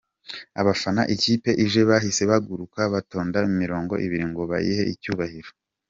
[0.61, 5.51] Abafana ikipe ije bahise bahaguruka batonda imirongo ibiri ngo bayihe icyubahiro